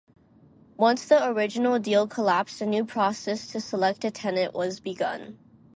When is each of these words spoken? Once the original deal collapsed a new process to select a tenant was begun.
Once 0.77 1.05
the 1.07 1.29
original 1.29 1.77
deal 1.77 2.07
collapsed 2.07 2.59
a 2.59 2.65
new 2.65 2.83
process 2.83 3.45
to 3.51 3.61
select 3.61 4.03
a 4.03 4.09
tenant 4.09 4.51
was 4.51 4.79
begun. 4.79 5.37